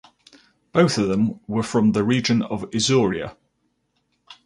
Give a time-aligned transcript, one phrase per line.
[0.71, 3.35] Both of them were from the region of Isauria.